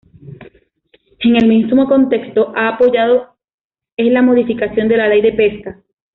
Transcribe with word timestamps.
En 1.19 1.35
el 1.35 1.47
mismo 1.47 1.87
contexto, 1.87 2.51
ha 2.55 2.69
apoyado 2.69 3.35
es 3.95 4.11
la 4.11 4.23
modificación 4.23 4.87
de 4.87 4.97
la 4.97 5.07
ley 5.07 5.21
de 5.21 5.33
pesca. 5.33 5.79